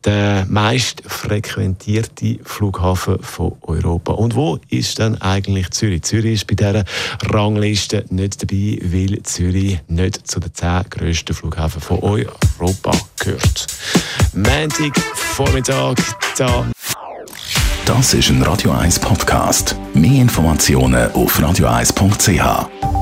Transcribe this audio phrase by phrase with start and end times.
[0.05, 4.13] der meist frequentierte Flughafen von Europa.
[4.13, 6.03] Und wo ist dann eigentlich Zürich?
[6.03, 6.85] Zürich ist bei dieser
[7.25, 13.67] Rangliste nicht dabei, weil Zürich nicht zu den zehn grössten Flughäfen von Europa gehört.
[14.33, 15.97] Montag, Vormittag,
[16.39, 16.65] da.
[17.85, 19.77] Das ist ein Radio 1 Podcast.
[19.95, 22.96] Mehr Informationen auf radio1.ch.